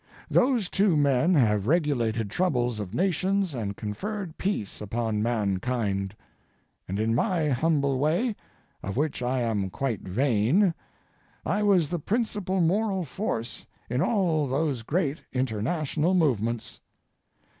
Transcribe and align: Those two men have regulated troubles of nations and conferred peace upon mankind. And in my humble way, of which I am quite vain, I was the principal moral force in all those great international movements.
Those 0.31 0.67
two 0.67 0.97
men 0.97 1.35
have 1.35 1.67
regulated 1.67 2.31
troubles 2.31 2.79
of 2.79 2.95
nations 2.95 3.53
and 3.53 3.77
conferred 3.77 4.35
peace 4.35 4.81
upon 4.81 5.21
mankind. 5.21 6.15
And 6.87 6.99
in 6.99 7.13
my 7.13 7.49
humble 7.49 7.99
way, 7.99 8.35
of 8.81 8.97
which 8.97 9.21
I 9.21 9.41
am 9.41 9.69
quite 9.69 10.01
vain, 10.01 10.73
I 11.45 11.61
was 11.61 11.87
the 11.89 11.99
principal 11.99 12.61
moral 12.61 13.05
force 13.05 13.67
in 13.91 14.01
all 14.01 14.47
those 14.47 14.81
great 14.81 15.21
international 15.33 16.15
movements. 16.15 16.81